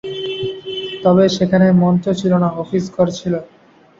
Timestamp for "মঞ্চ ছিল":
1.81-2.33